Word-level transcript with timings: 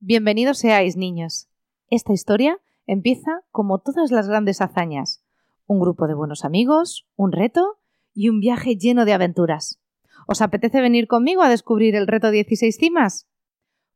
Bienvenidos 0.00 0.58
seáis, 0.58 0.96
niños. 0.96 1.48
Esta 1.90 2.12
historia 2.12 2.60
empieza 2.86 3.42
como 3.50 3.80
todas 3.80 4.12
las 4.12 4.28
grandes 4.28 4.60
hazañas. 4.60 5.24
Un 5.66 5.80
grupo 5.80 6.06
de 6.06 6.14
buenos 6.14 6.44
amigos, 6.44 7.08
un 7.16 7.32
reto 7.32 7.80
y 8.14 8.28
un 8.28 8.38
viaje 8.38 8.76
lleno 8.76 9.04
de 9.04 9.12
aventuras. 9.12 9.80
¿Os 10.28 10.40
apetece 10.40 10.80
venir 10.80 11.08
conmigo 11.08 11.42
a 11.42 11.48
descubrir 11.48 11.96
el 11.96 12.06
reto 12.06 12.30
16 12.30 12.76
cimas? 12.76 13.26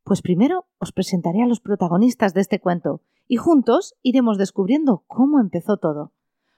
Pues 0.03 0.21
primero 0.21 0.65
os 0.77 0.91
presentaré 0.91 1.41
a 1.41 1.47
los 1.47 1.61
protagonistas 1.61 2.33
de 2.33 2.41
este 2.41 2.59
cuento 2.59 3.01
y 3.29 3.37
juntos 3.37 3.95
iremos 4.01 4.37
descubriendo 4.37 5.05
cómo 5.07 5.39
empezó 5.39 5.77
todo. 5.77 6.11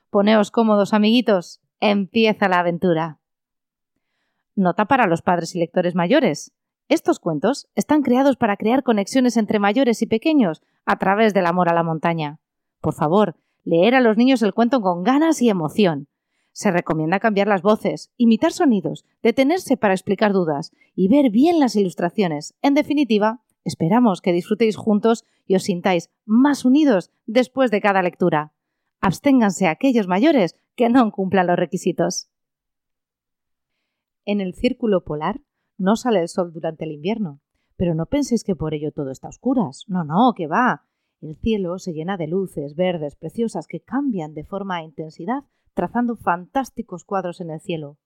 Poneos 0.09 0.50
cómodos, 0.50 0.91
amiguitos. 0.91 1.62
Empieza 1.80 2.50
la 2.50 2.62
aventura. 2.62 3.20
Nota 4.55 4.86
para 4.86 5.05
los 5.05 5.21
padres 5.21 5.55
y 5.55 5.59
lectores 5.59 5.93
mayores. 5.93 6.52
Estos 6.88 7.20
cuentos 7.20 7.67
están 7.73 8.04
creados 8.04 8.38
para 8.38 8.57
crear 8.57 8.83
conexiones 8.83 9.38
entre 9.38 9.57
mayores 9.57 10.04
y 10.04 10.05
pequeños 10.05 10.61
a 10.86 10.97
través 10.97 11.33
del 11.33 11.47
amor 11.47 11.68
a 11.68 11.73
la 11.73 11.82
montaña. 11.82 12.39
Por 12.79 12.93
favor, 12.93 13.36
leer 13.64 13.96
a 13.96 14.01
los 14.01 14.18
niños 14.18 14.43
el 14.43 14.54
cuento 14.54 14.82
con 14.82 15.04
ganas 15.04 15.41
y 15.41 15.50
emoción. 15.50 16.07
Se 16.51 16.69
recomienda 16.69 17.19
cambiar 17.19 17.47
las 17.47 17.63
voces, 17.63 18.11
imitar 18.18 18.51
sonidos, 18.51 19.04
detenerse 19.24 19.77
para 19.77 19.96
explicar 19.96 20.32
dudas 20.32 20.71
y 20.96 21.07
ver 21.07 21.32
bien 21.32 21.60
las 21.60 21.75
ilustraciones. 21.75 22.54
En 22.61 22.75
definitiva, 22.75 23.41
esperamos 23.63 24.21
que 24.21 24.32
disfrutéis 24.32 24.77
juntos 24.77 25.25
y 25.47 25.55
os 25.55 25.63
sintáis 25.63 26.11
más 26.24 26.65
unidos 26.65 27.10
después 27.25 27.71
de 27.71 27.82
cada 27.82 28.04
lectura. 28.04 28.54
Absténganse 29.02 29.68
aquellos 29.68 30.07
mayores 30.07 30.55
que 30.75 30.89
no 30.89 31.11
cumplan 31.11 31.47
los 31.47 31.57
requisitos. 31.57 32.30
En 34.23 34.39
el 34.39 34.53
círculo 34.53 35.03
polar 35.03 35.41
no 35.78 35.95
sale 35.95 36.22
el 36.22 36.28
sol 36.28 36.52
durante 36.53 36.86
el 36.86 36.92
invierno. 36.92 37.42
Pero 37.78 37.94
no 37.94 38.06
penséis 38.06 38.44
que 38.44 38.56
por 38.56 38.73
ello 38.73 38.92
todo 38.92 39.11
está 39.11 39.28
a 39.28 39.30
oscuras. 39.30 39.83
No, 39.88 40.03
no, 40.03 40.33
que 40.36 40.47
va. 40.47 40.86
El 41.22 41.36
cielo 41.38 41.80
se 41.80 41.94
llena 41.94 42.17
de 42.17 42.28
luces 42.28 42.75
verdes 42.75 43.16
preciosas 43.16 43.67
que 43.67 43.81
cambian 43.81 44.33
de 44.33 44.44
forma 44.44 44.81
e 44.81 44.86
intensidad, 44.86 45.44
trazando 45.73 46.16
fantásticos 46.16 47.03
cuadros 47.03 47.41
en 47.41 47.52
el 47.52 47.59
cielo. 47.59 47.97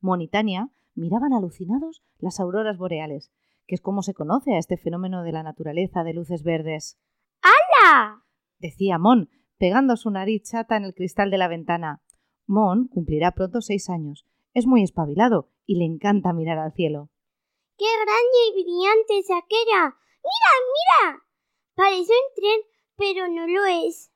Monitania 0.00 0.70
miraban 0.94 1.32
alucinados 1.32 2.02
las 2.18 2.40
auroras 2.40 2.76
boreales, 2.76 3.32
que 3.66 3.74
es 3.74 3.80
como 3.80 4.02
se 4.02 4.14
conoce 4.14 4.54
a 4.54 4.58
este 4.58 4.76
fenómeno 4.76 5.22
de 5.22 5.32
la 5.32 5.42
naturaleza 5.42 6.04
de 6.04 6.14
luces 6.14 6.42
verdes. 6.42 6.98
¡Hala! 7.42 8.24
decía 8.58 8.98
Mon, 8.98 9.30
pegando 9.58 9.96
su 9.96 10.10
nariz 10.10 10.42
chata 10.42 10.76
en 10.76 10.84
el 10.84 10.94
cristal 10.94 11.30
de 11.30 11.38
la 11.38 11.48
ventana. 11.48 12.02
Mon 12.46 12.88
cumplirá 12.88 13.32
pronto 13.32 13.60
seis 13.60 13.88
años. 13.88 14.26
Es 14.52 14.66
muy 14.66 14.82
espabilado 14.82 15.50
y 15.66 15.76
le 15.76 15.84
encanta 15.84 16.32
mirar 16.32 16.58
al 16.58 16.72
cielo. 16.72 17.10
¡Qué 17.76 17.86
grande 18.04 18.38
y 18.48 18.62
brillante 18.62 19.18
es 19.18 19.30
aquella! 19.30 19.96
¡Mira, 20.22 20.52
mira! 20.74 21.24
Parece 21.74 22.12
un 22.12 22.34
tren, 22.36 22.60
pero 22.96 23.28
no 23.28 23.46
lo 23.46 23.64
es. 23.64 24.12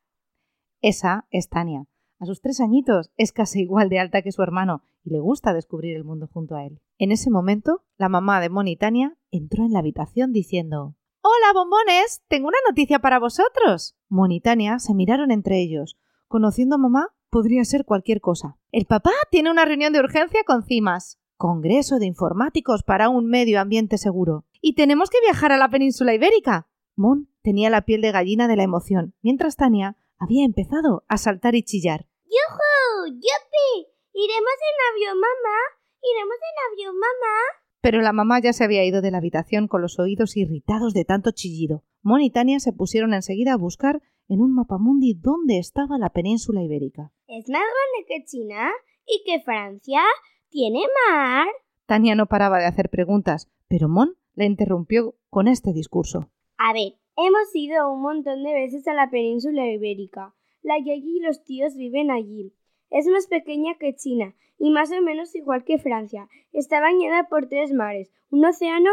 Esa 0.81 1.27
es 1.31 1.49
Tania. 1.49 1.87
A 2.21 2.27
sus 2.27 2.41
tres 2.41 2.61
añitos 2.61 3.11
es 3.17 3.33
casi 3.33 3.63
igual 3.63 3.89
de 3.89 3.99
alta 3.99 4.23
que 4.23 4.33
su 4.33 4.43
hermano 4.43 4.83
y 5.03 5.11
le 5.11 5.21
gusta 5.21 5.55
descubrir 5.55 5.97
el 5.97 6.05
mundo 6.05 6.29
junto 6.33 6.57
a 6.57 6.65
él. 6.65 6.81
En 6.99 7.13
ese 7.13 7.31
momento, 7.31 7.85
la 7.97 8.09
mamá 8.09 8.41
de 8.41 8.49
Moni 8.49 8.73
y 8.73 8.77
Tania 8.77 9.17
entró 9.31 9.65
en 9.65 9.73
la 9.73 9.81
habitación 9.81 10.33
diciendo 10.33 10.95
Hola, 11.21 11.53
bombones, 11.53 12.23
tengo 12.29 12.49
una 12.49 12.59
noticia 12.69 13.01
para 13.01 13.19
vosotros. 13.19 13.97
Moni 14.09 14.37
y 14.37 14.41
Tania 14.41 14.79
se 14.79 14.95
miraron 14.95 15.31
entre 15.31 15.61
ellos. 15.61 15.97
Conociendo 16.29 16.77
a 16.77 16.79
mamá, 16.79 17.09
podría 17.31 17.65
ser 17.65 17.85
cualquier 17.85 18.21
cosa. 18.21 18.57
El 18.71 18.87
papá 18.87 19.13
tiene 19.31 19.51
una 19.51 19.65
reunión 19.65 19.93
de 19.93 20.01
urgencia 20.01 20.45
con 20.45 20.63
Cimas. 20.63 21.19
Congreso 21.39 22.01
de 22.01 22.07
Informáticos 22.07 22.83
para 22.83 23.09
un 23.09 23.27
medio 23.29 23.61
ambiente 23.61 23.97
seguro. 23.97 24.45
Y 24.61 24.75
tenemos 24.75 25.09
que 25.09 25.21
viajar 25.21 25.53
a 25.53 25.57
la 25.57 25.71
península 25.71 26.13
ibérica. 26.13 26.69
Mon 26.97 27.31
tenía 27.43 27.71
la 27.71 27.83
piel 27.83 28.01
de 28.01 28.11
gallina 28.11 28.49
de 28.49 28.57
la 28.57 28.65
emoción, 28.65 29.15
mientras 29.23 29.55
Tania 29.55 29.97
había 30.19 30.45
empezado 30.45 31.05
a 31.07 31.17
saltar 31.17 31.55
y 31.55 31.63
chillar. 31.63 32.09
¡Yujú! 32.25 33.15
¡Yupi! 33.15 33.87
¿Iremos 34.13 34.59
en 34.69 34.79
avión, 34.91 35.15
mamá? 35.21 35.59
¿Iremos 36.03 36.37
en 36.37 36.73
avión, 36.73 36.95
mamá? 36.99 37.37
Pero 37.81 38.01
la 38.03 38.13
mamá 38.13 38.41
ya 38.41 38.53
se 38.53 38.65
había 38.65 38.85
ido 38.85 39.01
de 39.01 39.13
la 39.13 39.19
habitación 39.19 39.69
con 39.69 39.81
los 39.81 40.01
oídos 40.01 40.37
irritados 40.37 40.93
de 40.93 41.05
tanto 41.05 41.31
chillido. 41.31 41.85
Mon 42.03 42.21
y 42.21 42.31
Tania 42.33 42.59
se 42.59 42.73
pusieron 42.73 43.15
enseguida 43.15 43.53
a 43.53 43.59
buscar 43.59 44.03
en 44.27 44.41
un 44.41 44.53
mapamundi 44.53 45.15
dónde 45.15 45.59
estaba 45.59 45.99
la 45.99 46.11
península 46.11 46.65
ibérica. 46.65 47.13
¿Es 47.29 47.49
más 47.49 47.63
grande 47.63 48.07
que 48.09 48.25
China? 48.25 48.71
¿Y 49.07 49.23
que 49.25 49.41
Francia? 49.45 50.03
¿Tiene 50.51 50.81
mar? 51.11 51.47
Tania 51.85 52.15
no 52.15 52.27
paraba 52.27 52.59
de 52.59 52.67
hacer 52.67 52.89
preguntas, 52.89 53.51
pero 53.69 53.89
Mon 53.89 54.17
la 54.35 54.47
interrumpió 54.47 55.15
con 55.29 55.47
este 55.47 55.73
discurso. 55.73 56.31
A 56.57 56.73
ver, 56.73 56.95
hemos 57.17 57.55
ido 57.55 57.93
un 57.93 58.01
montón 58.01 58.43
de 58.43 58.55
veces 58.55 58.89
a 58.89 58.95
la 58.95 59.11
península 59.11 59.67
ibérica. 59.67 60.35
La 60.63 60.79
Yagi 60.79 61.19
y 61.19 61.21
los 61.21 61.45
tíos 61.45 61.77
viven 61.77 62.11
allí. 62.11 62.55
Es 62.91 63.07
más 63.09 63.27
pequeña 63.27 63.77
que 63.79 63.95
China 63.95 64.35
y 64.59 64.71
más 64.71 64.91
o 64.91 65.03
menos 65.03 65.35
igual 65.35 65.65
que 65.65 65.79
Francia. 65.79 66.29
Está 66.53 66.81
bañada 66.81 67.29
por 67.29 67.49
tres 67.49 67.73
mares, 67.73 68.11
un 68.31 68.45
océano 68.45 68.91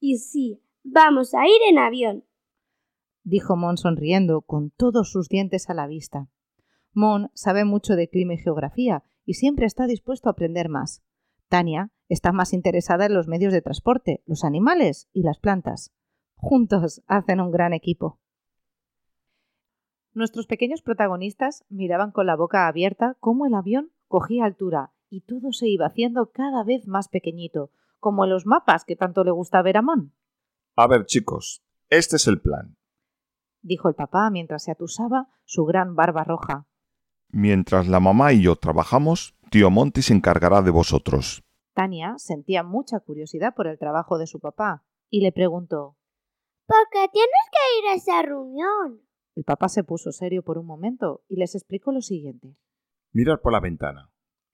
y 0.00 0.16
sí, 0.18 0.62
vamos 0.82 1.34
a 1.34 1.46
ir 1.46 1.60
en 1.68 1.78
avión. 1.78 2.24
Dijo 3.24 3.56
Mon 3.56 3.76
sonriendo, 3.76 4.40
con 4.42 4.70
todos 4.70 5.10
sus 5.10 5.28
dientes 5.28 5.68
a 5.68 5.74
la 5.74 5.86
vista. 5.86 6.28
Mon 6.92 7.30
sabe 7.34 7.64
mucho 7.64 7.94
de 7.94 8.08
clima 8.08 8.34
y 8.34 8.38
geografía 8.38 9.04
y 9.24 9.34
siempre 9.34 9.66
está 9.66 9.86
dispuesto 9.86 10.28
a 10.28 10.32
aprender 10.32 10.68
más. 10.68 11.02
Tania 11.48 11.90
está 12.08 12.32
más 12.32 12.52
interesada 12.52 13.06
en 13.06 13.14
los 13.14 13.28
medios 13.28 13.52
de 13.52 13.62
transporte, 13.62 14.22
los 14.26 14.44
animales 14.44 15.08
y 15.12 15.22
las 15.22 15.38
plantas. 15.38 15.92
Juntos 16.36 17.02
hacen 17.06 17.40
un 17.40 17.50
gran 17.50 17.72
equipo. 17.72 18.18
Nuestros 20.12 20.46
pequeños 20.46 20.82
protagonistas 20.82 21.64
miraban 21.68 22.12
con 22.12 22.26
la 22.26 22.36
boca 22.36 22.68
abierta 22.68 23.16
cómo 23.20 23.46
el 23.46 23.54
avión 23.54 23.90
cogía 24.06 24.44
altura 24.44 24.92
y 25.10 25.22
todo 25.22 25.52
se 25.52 25.68
iba 25.68 25.86
haciendo 25.86 26.30
cada 26.30 26.62
vez 26.64 26.86
más 26.86 27.08
pequeñito, 27.08 27.70
como 27.98 28.24
en 28.24 28.30
los 28.30 28.46
mapas 28.46 28.84
que 28.84 28.96
tanto 28.96 29.24
le 29.24 29.30
gusta 29.30 29.62
ver 29.62 29.76
a 29.76 29.82
Mon. 29.82 30.12
A 30.76 30.86
ver, 30.86 31.06
chicos, 31.06 31.64
este 31.88 32.16
es 32.16 32.26
el 32.26 32.40
plan, 32.40 32.76
dijo 33.64 33.88
el 33.88 33.94
papá 33.94 34.30
mientras 34.30 34.62
se 34.62 34.70
atusaba 34.70 35.28
su 35.44 35.64
gran 35.64 35.96
barba 35.96 36.22
roja. 36.22 36.66
Mientras 37.36 37.88
la 37.88 37.98
mamá 37.98 38.32
y 38.32 38.42
yo 38.42 38.54
trabajamos, 38.54 39.34
tío 39.50 39.68
Monty 39.68 40.02
se 40.02 40.14
encargará 40.14 40.62
de 40.62 40.70
vosotros. 40.70 41.42
Tania 41.72 42.14
sentía 42.16 42.62
mucha 42.62 43.00
curiosidad 43.00 43.54
por 43.56 43.66
el 43.66 43.76
trabajo 43.76 44.18
de 44.18 44.28
su 44.28 44.38
papá 44.38 44.84
y 45.10 45.20
le 45.20 45.32
preguntó 45.32 45.96
¿Por 46.64 46.88
qué 46.92 47.08
tienes 47.12 47.30
que 47.50 47.78
ir 47.80 47.90
a 47.90 47.94
esa 47.96 48.22
reunión? 48.22 49.00
El 49.34 49.42
papá 49.42 49.68
se 49.68 49.82
puso 49.82 50.12
serio 50.12 50.44
por 50.44 50.58
un 50.58 50.66
momento 50.66 51.24
y 51.26 51.34
les 51.34 51.56
explicó 51.56 51.90
lo 51.90 52.02
siguiente. 52.02 52.54
Mirad 53.12 53.40
por 53.40 53.52
la 53.52 53.58
ventana. 53.58 54.12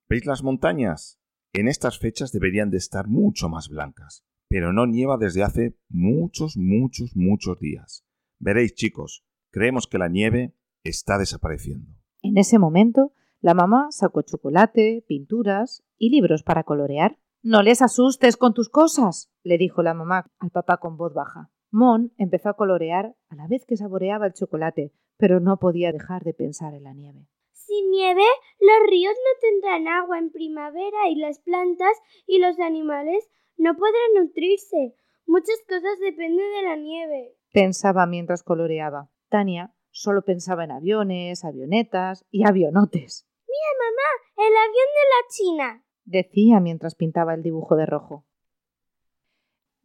¿Veis 0.09 0.25
las 0.25 0.43
montañas? 0.43 1.21
En 1.53 1.69
estas 1.69 1.99
fechas 1.99 2.33
deberían 2.33 2.71
de 2.71 2.79
estar 2.79 3.09
mucho 3.09 3.51
más 3.51 3.69
blancas, 3.69 4.25
pero 4.49 4.73
no 4.73 4.87
nieva 4.87 5.19
desde 5.19 5.43
hace 5.43 5.77
muchos, 5.91 6.57
muchos, 6.57 7.15
muchos 7.15 7.59
días. 7.59 8.07
Veréis, 8.39 8.73
chicos, 8.73 9.23
creemos 9.51 9.87
que 9.87 9.99
la 9.99 10.09
nieve 10.09 10.55
está 10.83 11.19
desapareciendo. 11.19 12.00
En 12.23 12.39
ese 12.39 12.59
momento, 12.59 13.13
la 13.41 13.55
mamá 13.55 13.89
sacó 13.91 14.23
chocolate, 14.23 15.05
pinturas 15.07 15.83
y 15.97 16.11
libros 16.11 16.43
para 16.43 16.65
colorear. 16.65 17.19
No 17.43 17.63
les 17.63 17.81
asustes 17.81 18.37
con 18.37 18.53
tus 18.53 18.69
cosas, 18.69 19.33
le 19.43 19.57
dijo 19.57 19.83
la 19.83 19.95
mamá 19.95 20.31
al 20.39 20.51
papá 20.51 20.77
con 20.77 20.99
voz 20.99 21.15
baja. 21.15 21.51
Mon 21.71 22.13
empezó 22.19 22.51
a 22.51 22.55
colorear 22.55 23.15
a 23.29 23.35
la 23.35 23.47
vez 23.47 23.65
que 23.65 23.77
saboreaba 23.77 24.27
el 24.27 24.35
chocolate, 24.35 24.93
pero 25.17 25.41
no 25.41 25.59
podía 25.59 25.93
dejar 25.93 26.23
de 26.23 26.35
pensar 26.35 26.75
en 26.75 26.85
la 26.85 26.93
nieve. 26.93 27.27
Sin 27.53 27.91
nieve, 27.91 28.25
los 28.59 28.91
ríos 28.91 29.15
no 29.15 29.41
tendrán 29.41 29.89
agua 29.89 30.19
en 30.19 30.31
primavera 30.31 31.09
y 31.09 31.15
las 31.15 31.39
plantas 31.39 31.97
y 32.27 32.41
los 32.41 32.59
animales 32.59 33.29
no 33.57 33.75
podrán 33.75 34.25
nutrirse. 34.25 34.97
Muchas 35.27 35.63
cosas 35.69 35.99
dependen 36.01 36.51
de 36.57 36.63
la 36.63 36.77
nieve. 36.77 37.37
Pensaba 37.53 38.07
mientras 38.07 38.43
coloreaba. 38.43 39.09
Tania 39.29 39.73
Solo 39.91 40.23
pensaba 40.23 40.65
en 40.65 40.71
aviones, 40.71 41.45
avionetas 41.45 42.25
y 42.31 42.47
avionotes. 42.47 43.27
Mira, 43.47 43.71
mamá, 43.79 44.49
el 44.49 44.57
avión 44.57 44.89
de 44.95 45.05
la 45.11 45.29
China, 45.29 45.85
decía 46.05 46.61
mientras 46.61 46.95
pintaba 46.95 47.35
el 47.35 47.43
dibujo 47.43 47.77
de 47.77 47.87
rojo. 47.87 48.27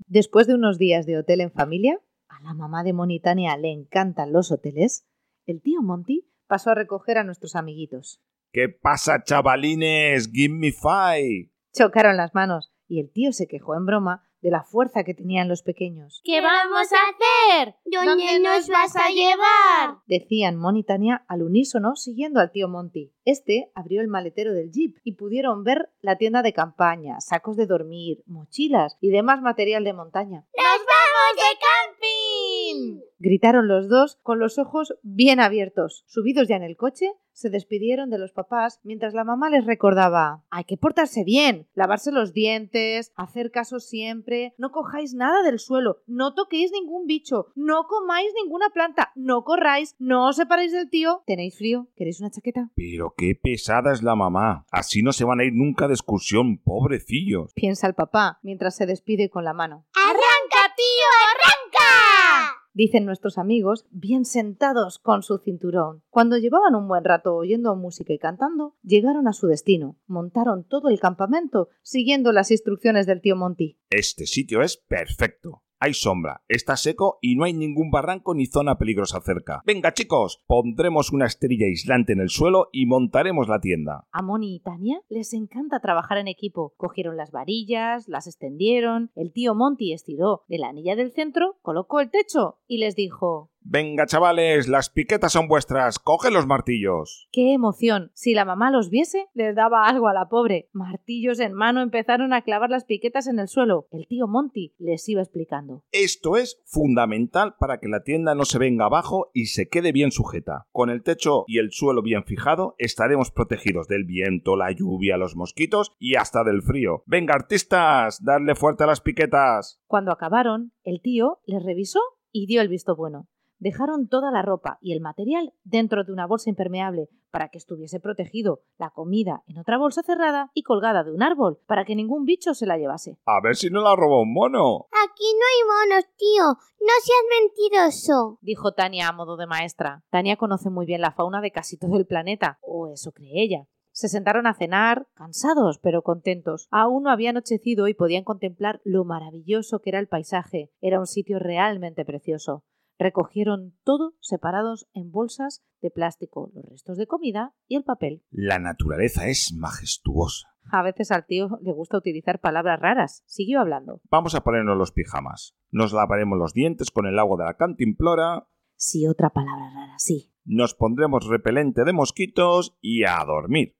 Después 0.07 0.47
de 0.47 0.55
unos 0.55 0.77
días 0.77 1.05
de 1.05 1.17
hotel 1.17 1.41
en 1.41 1.51
familia, 1.51 1.99
a 2.27 2.41
la 2.41 2.53
mamá 2.53 2.83
de 2.83 2.93
Monitania 2.93 3.57
le 3.57 3.71
encantan 3.71 4.31
los 4.31 4.51
hoteles, 4.51 5.07
el 5.45 5.61
tío 5.61 5.81
Monty 5.81 6.29
pasó 6.47 6.71
a 6.71 6.75
recoger 6.75 7.17
a 7.17 7.23
nuestros 7.23 7.55
amiguitos. 7.55 8.21
¿Qué 8.51 8.69
pasa, 8.69 9.23
chavalines? 9.23 10.29
Give 10.31 10.53
me 10.53 10.71
five. 10.71 11.51
Chocaron 11.73 12.17
las 12.17 12.33
manos 12.33 12.71
y 12.87 12.99
el 12.99 13.11
tío 13.11 13.33
se 13.33 13.47
quejó 13.47 13.75
en 13.75 13.85
broma 13.85 14.23
de 14.45 14.51
la 14.51 14.61
fuerza 14.61 15.03
que 15.03 15.15
tenían 15.15 15.49
los 15.49 15.63
pequeños. 15.63 16.21
¿Qué 16.23 16.39
vamos 16.39 16.87
a 16.93 17.57
hacer? 17.57 17.73
¿Dónde 17.83 18.39
nos 18.39 18.69
vas 18.69 18.95
a 18.95 19.09
llevar? 19.09 19.97
Decían 20.05 20.55
Mon 20.55 20.77
y 20.77 20.83
Tania 20.83 21.25
al 21.27 21.41
unísono 21.41 21.95
siguiendo 21.95 22.39
al 22.39 22.51
tío 22.51 22.67
Monty. 22.67 23.11
Este 23.25 23.71
abrió 23.73 24.01
el 24.01 24.07
maletero 24.07 24.53
del 24.53 24.71
jeep 24.71 24.97
y 25.03 25.13
pudieron 25.13 25.63
ver 25.63 25.89
la 25.99 26.17
tienda 26.17 26.43
de 26.43 26.53
campaña, 26.53 27.19
sacos 27.21 27.57
de 27.57 27.65
dormir, 27.65 28.21
mochilas 28.27 28.99
y 29.01 29.09
demás 29.09 29.41
material 29.41 29.83
de 29.83 29.93
montaña. 29.93 30.45
¡Nos 30.55 30.79
vamos 30.85 31.35
de 31.37 31.59
camping! 31.65 33.05
gritaron 33.17 33.67
los 33.67 33.89
dos 33.89 34.19
con 34.21 34.37
los 34.37 34.59
ojos 34.59 34.93
bien 35.01 35.39
abiertos. 35.39 36.03
Subidos 36.05 36.47
ya 36.47 36.57
en 36.57 36.63
el 36.63 36.77
coche, 36.77 37.11
se 37.35 37.51
despidieron 37.51 38.09
de 38.09 38.17
los 38.17 38.31
papás 38.31 38.79
mientras 38.83 39.13
la 39.13 39.23
mamá 39.23 39.51
les 39.51 39.65
recordaba 39.65 40.15
hay 40.49 40.63
que 40.63 40.77
portarse 40.77 41.23
bien, 41.23 41.67
lavarse 41.73 42.11
los 42.11 42.33
dientes, 42.33 43.11
hacer 43.15 43.51
caso 43.51 43.79
siempre, 43.79 44.53
no 44.57 44.71
cojáis 44.71 45.13
nada 45.13 45.43
del 45.43 45.59
suelo, 45.59 46.01
no 46.07 46.33
toquéis 46.33 46.71
ningún 46.71 47.05
bicho, 47.05 47.47
no 47.55 47.87
comáis 47.87 48.31
ninguna 48.41 48.69
planta, 48.69 49.11
no 49.15 49.43
corráis, 49.43 49.95
no 49.99 50.29
os 50.29 50.37
separéis 50.37 50.71
del 50.71 50.89
tío. 50.89 51.23
¿Tenéis 51.25 51.57
frío? 51.57 51.87
¿Queréis 51.95 52.19
una 52.21 52.31
chaqueta? 52.31 52.71
Pero 52.75 53.13
qué 53.17 53.35
pesada 53.35 53.91
es 53.91 54.01
la 54.01 54.15
mamá. 54.15 54.65
Así 54.71 55.03
no 55.03 55.11
se 55.11 55.25
van 55.25 55.39
a 55.41 55.43
ir 55.43 55.53
nunca 55.53 55.87
de 55.87 55.93
excursión, 55.93 56.57
pobrecillos. 56.59 57.53
Piensa 57.53 57.87
el 57.87 57.95
papá 57.95 58.39
mientras 58.41 58.75
se 58.75 58.85
despide 58.85 59.29
con 59.29 59.43
la 59.43 59.53
mano. 59.53 59.85
¡Arranca, 59.93 60.73
tío, 60.75 61.07
arranca! 61.33 62.54
Dicen 62.75 63.05
nuestros 63.05 63.39
amigos, 63.39 63.87
bien 63.89 64.25
sentados 64.25 64.99
con 64.99 65.23
su 65.23 65.39
cinturón. 65.39 66.03
Cuando 66.11 66.37
llevaban 66.37 66.75
un 66.75 66.87
buen 66.87 67.03
rato 67.03 67.35
oyendo 67.35 67.75
música 67.75 68.13
y 68.13 68.19
cantando, 68.19 68.75
llegaron 68.83 69.27
a 69.27 69.33
su 69.33 69.47
destino. 69.47 69.97
Montaron 70.05 70.63
todo 70.63 70.89
el 70.89 70.99
campamento 70.99 71.69
siguiendo 71.81 72.31
las 72.31 72.51
instrucciones 72.51 73.07
del 73.07 73.21
tío 73.21 73.35
Monty. 73.35 73.79
Este 73.89 74.27
sitio 74.27 74.61
es 74.61 74.77
perfecto. 74.77 75.64
Hay 75.79 75.93
sombra, 75.93 76.41
está 76.47 76.77
seco 76.77 77.19
y 77.21 77.35
no 77.35 77.43
hay 77.43 77.53
ningún 77.53 77.91
barranco 77.91 78.33
ni 78.33 78.45
zona 78.45 78.77
peligrosa 78.77 79.19
cerca. 79.21 79.61
Venga 79.65 79.93
chicos, 79.93 80.41
pondremos 80.47 81.11
una 81.11 81.25
estrella 81.25 81.65
aislante 81.65 82.13
en 82.13 82.21
el 82.21 82.29
suelo 82.29 82.69
y 82.71 82.85
montaremos 82.85 83.49
la 83.49 83.59
tienda. 83.59 84.07
A 84.11 84.21
Moni 84.21 84.55
y 84.55 84.59
Tania 84.61 85.01
les 85.09 85.33
encanta 85.33 85.81
trabajar 85.81 86.17
en 86.17 86.27
equipo. 86.27 86.73
Cogieron 86.77 87.17
las 87.17 87.31
varillas, 87.31 88.07
las 88.07 88.27
extendieron, 88.27 89.11
el 89.15 89.33
tío 89.33 89.53
Monty 89.53 89.93
estiró 89.93 90.43
de 90.47 90.59
la 90.59 90.69
anilla 90.69 90.95
del 90.95 91.11
centro, 91.11 91.57
colocó 91.61 91.99
el 91.99 92.09
techo 92.09 92.59
y 92.67 92.77
les 92.77 92.95
dijo 92.95 93.51
Venga, 93.67 94.05
chavales, 94.05 94.67
las 94.67 94.91
piquetas 94.91 95.33
son 95.33 95.47
vuestras. 95.47 95.97
Coge 95.97 96.29
los 96.29 96.45
martillos. 96.45 97.27
¡Qué 97.31 97.51
emoción! 97.51 98.11
Si 98.13 98.35
la 98.35 98.45
mamá 98.45 98.69
los 98.69 98.91
viese, 98.91 99.25
les 99.33 99.55
daba 99.55 99.87
algo 99.87 100.07
a 100.07 100.13
la 100.13 100.29
pobre. 100.29 100.69
Martillos 100.71 101.39
en 101.39 101.53
mano 101.53 101.81
empezaron 101.81 102.31
a 102.31 102.43
clavar 102.43 102.69
las 102.69 102.85
piquetas 102.85 103.25
en 103.25 103.39
el 103.39 103.47
suelo. 103.47 103.87
El 103.89 104.05
tío 104.05 104.27
Monty 104.27 104.75
les 104.77 105.09
iba 105.09 105.23
explicando. 105.23 105.83
Esto 105.91 106.37
es 106.37 106.61
fundamental 106.63 107.55
para 107.59 107.79
que 107.79 107.87
la 107.87 108.03
tienda 108.03 108.35
no 108.35 108.45
se 108.45 108.59
venga 108.59 108.85
abajo 108.85 109.31
y 109.33 109.47
se 109.47 109.67
quede 109.67 109.91
bien 109.91 110.11
sujeta. 110.11 110.67
Con 110.71 110.91
el 110.91 111.01
techo 111.01 111.43
y 111.47 111.57
el 111.57 111.71
suelo 111.71 112.03
bien 112.03 112.23
fijado, 112.23 112.75
estaremos 112.77 113.31
protegidos 113.31 113.87
del 113.87 114.05
viento, 114.05 114.57
la 114.57 114.71
lluvia, 114.71 115.17
los 115.17 115.35
mosquitos 115.35 115.91
y 115.97 116.17
hasta 116.17 116.43
del 116.43 116.61
frío. 116.61 117.01
Venga, 117.07 117.33
artistas, 117.33 118.23
darle 118.23 118.53
fuerte 118.53 118.83
a 118.83 118.87
las 118.87 119.01
piquetas. 119.01 119.81
Cuando 119.87 120.11
acabaron, 120.11 120.71
el 120.83 121.01
tío 121.01 121.39
les 121.47 121.63
revisó 121.63 121.99
y 122.31 122.45
dio 122.45 122.61
el 122.61 122.67
visto 122.67 122.95
bueno 122.95 123.27
dejaron 123.59 124.07
toda 124.07 124.31
la 124.31 124.41
ropa 124.41 124.77
y 124.81 124.93
el 124.93 125.01
material 125.01 125.53
dentro 125.63 126.03
de 126.03 126.11
una 126.11 126.27
bolsa 126.27 126.49
impermeable 126.49 127.09
para 127.31 127.49
que 127.49 127.57
estuviese 127.57 127.99
protegido, 127.99 128.61
la 128.77 128.91
comida 128.91 129.43
en 129.47 129.57
otra 129.57 129.77
bolsa 129.77 130.03
cerrada 130.03 130.51
y 130.53 130.63
colgada 130.63 131.03
de 131.03 131.11
un 131.11 131.21
árbol 131.21 131.59
para 131.67 131.83
que 131.83 131.95
ningún 131.95 132.23
bicho 132.23 132.53
se 132.53 132.65
la 132.65 132.77
llevase. 132.77 133.17
A 133.25 133.41
ver 133.41 133.57
si 133.57 133.69
no 133.69 133.81
la 133.81 133.95
robó 133.95 134.21
un 134.21 134.33
mono. 134.33 134.87
Aquí 135.03 135.25
no 135.33 135.45
hay 135.51 135.89
monos, 135.89 136.05
tío. 136.17 136.43
No 136.45 136.93
seas 137.03 137.23
mentiroso. 137.41 138.39
Dijo 138.41 138.73
Tania 138.73 139.09
a 139.09 139.11
modo 139.11 139.35
de 139.35 139.47
maestra. 139.47 140.03
Tania 140.09 140.37
conoce 140.37 140.69
muy 140.69 140.85
bien 140.85 141.01
la 141.01 141.11
fauna 141.11 141.41
de 141.41 141.51
casi 141.51 141.77
todo 141.77 141.97
el 141.97 142.05
planeta, 142.05 142.57
o 142.61 142.87
eso 142.87 143.11
cree 143.11 143.43
ella. 143.43 143.67
Se 143.91 144.09
sentaron 144.09 144.45
a 144.45 144.53
cenar, 144.53 145.07
cansados 145.13 145.79
pero 145.79 146.01
contentos. 146.01 146.67
Aún 146.69 147.03
no 147.03 147.11
había 147.11 147.29
anochecido 147.29 147.87
y 147.87 147.93
podían 147.93 148.25
contemplar 148.25 148.81
lo 148.83 149.05
maravilloso 149.05 149.79
que 149.79 149.89
era 149.89 149.99
el 149.99 150.07
paisaje. 150.07 150.69
Era 150.81 150.99
un 150.99 151.07
sitio 151.07 151.39
realmente 151.39 152.03
precioso. 152.03 152.65
Recogieron 152.97 153.77
todo 153.83 154.13
separados 154.21 154.87
en 154.93 155.11
bolsas 155.11 155.63
de 155.81 155.91
plástico, 155.91 156.51
los 156.53 156.65
restos 156.65 156.97
de 156.97 157.07
comida 157.07 157.53
y 157.67 157.75
el 157.75 157.83
papel. 157.83 158.23
La 158.31 158.59
naturaleza 158.59 159.27
es 159.27 159.53
majestuosa. 159.57 160.47
A 160.71 160.81
veces 160.81 161.11
al 161.11 161.25
tío 161.25 161.59
le 161.61 161.73
gusta 161.73 161.97
utilizar 161.97 162.39
palabras 162.39 162.79
raras. 162.79 163.23
Siguió 163.25 163.59
hablando. 163.59 164.01
Vamos 164.09 164.33
a 164.35 164.43
ponernos 164.43 164.77
los 164.77 164.91
pijamas. 164.91 165.55
Nos 165.71 165.93
lavaremos 165.93 166.39
los 166.39 166.53
dientes 166.53 166.89
con 166.89 167.05
el 167.05 167.19
agua 167.19 167.37
de 167.37 167.45
la 167.45 167.57
cantimplora. 167.57 168.47
Sí, 168.75 169.07
otra 169.07 169.29
palabra 169.29 169.69
rara, 169.73 169.93
sí. 169.97 170.33
Nos 170.43 170.73
pondremos 170.73 171.27
repelente 171.27 171.83
de 171.83 171.93
mosquitos 171.93 172.77
y 172.81 173.03
a 173.03 173.23
dormir. 173.25 173.74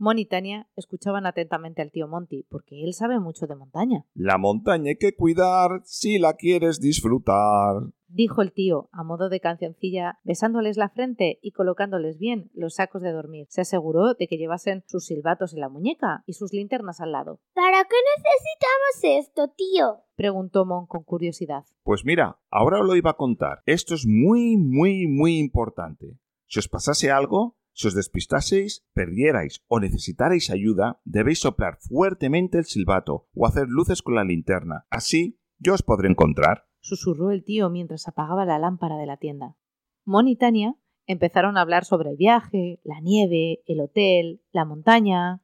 Mon 0.00 0.18
y 0.18 0.24
Tania 0.24 0.66
escuchaban 0.76 1.26
atentamente 1.26 1.82
al 1.82 1.90
tío 1.90 2.08
Monty, 2.08 2.46
porque 2.48 2.84
él 2.84 2.94
sabe 2.94 3.20
mucho 3.20 3.46
de 3.46 3.54
montaña. 3.54 4.06
La 4.14 4.38
montaña 4.38 4.88
hay 4.88 4.96
que 4.96 5.14
cuidar 5.14 5.82
si 5.84 6.18
la 6.18 6.32
quieres 6.32 6.80
disfrutar. 6.80 7.82
Dijo 8.08 8.40
el 8.40 8.54
tío, 8.54 8.88
a 8.92 9.04
modo 9.04 9.28
de 9.28 9.40
cancioncilla, 9.40 10.18
besándoles 10.24 10.78
la 10.78 10.88
frente 10.88 11.38
y 11.42 11.52
colocándoles 11.52 12.16
bien 12.16 12.50
los 12.54 12.76
sacos 12.76 13.02
de 13.02 13.12
dormir. 13.12 13.46
Se 13.50 13.60
aseguró 13.60 14.14
de 14.14 14.26
que 14.26 14.38
llevasen 14.38 14.84
sus 14.86 15.04
silbatos 15.04 15.52
en 15.52 15.60
la 15.60 15.68
muñeca 15.68 16.24
y 16.24 16.32
sus 16.32 16.54
linternas 16.54 17.02
al 17.02 17.12
lado. 17.12 17.40
¿Para 17.52 17.84
qué 17.84 17.96
necesitamos 18.16 19.26
esto, 19.28 19.54
tío? 19.54 19.98
Preguntó 20.16 20.64
Mon 20.64 20.86
con 20.86 21.04
curiosidad. 21.04 21.64
Pues 21.82 22.06
mira, 22.06 22.40
ahora 22.50 22.80
os 22.80 22.86
lo 22.86 22.96
iba 22.96 23.10
a 23.10 23.18
contar. 23.18 23.60
Esto 23.66 23.94
es 23.94 24.06
muy, 24.06 24.56
muy, 24.56 25.06
muy 25.06 25.36
importante. 25.38 26.16
Si 26.46 26.58
os 26.58 26.68
pasase 26.68 27.10
algo, 27.10 27.59
si 27.72 27.88
os 27.88 27.94
despistaseis, 27.94 28.84
perdierais 28.92 29.62
o 29.68 29.80
necesitarais 29.80 30.50
ayuda, 30.50 31.00
debéis 31.04 31.40
soplar 31.40 31.78
fuertemente 31.80 32.58
el 32.58 32.64
silbato 32.64 33.28
o 33.34 33.46
hacer 33.46 33.66
luces 33.68 34.02
con 34.02 34.14
la 34.14 34.24
linterna. 34.24 34.86
Así 34.90 35.40
yo 35.58 35.74
os 35.74 35.82
podré 35.82 36.08
encontrar. 36.08 36.66
Susurró 36.80 37.30
el 37.30 37.44
tío 37.44 37.70
mientras 37.70 38.08
apagaba 38.08 38.44
la 38.44 38.58
lámpara 38.58 38.96
de 38.96 39.06
la 39.06 39.16
tienda. 39.16 39.56
Mon 40.04 40.28
y 40.28 40.36
Tania 40.36 40.76
empezaron 41.06 41.56
a 41.56 41.60
hablar 41.60 41.84
sobre 41.84 42.10
el 42.10 42.16
viaje, 42.16 42.80
la 42.84 43.00
nieve, 43.00 43.62
el 43.66 43.80
hotel, 43.80 44.42
la 44.52 44.64
montaña. 44.64 45.42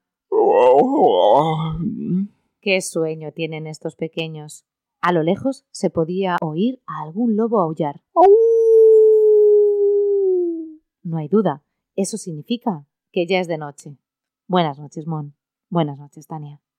Qué 2.60 2.80
sueño 2.80 3.32
tienen 3.32 3.66
estos 3.66 3.96
pequeños. 3.96 4.64
A 5.00 5.12
lo 5.12 5.22
lejos 5.22 5.66
se 5.70 5.90
podía 5.90 6.36
oír 6.40 6.80
a 6.86 7.02
algún 7.02 7.36
lobo 7.36 7.60
aullar. 7.60 8.02
No 11.02 11.18
hay 11.18 11.28
duda, 11.28 11.62
eso 11.96 12.16
significa 12.18 12.86
que 13.12 13.26
ya 13.26 13.40
es 13.40 13.48
de 13.48 13.58
noche. 13.58 13.96
Buenas 14.46 14.78
noches, 14.78 15.06
Mon. 15.06 15.34
Buenas 15.70 15.98
noches, 15.98 16.26
Tania. 16.26 16.60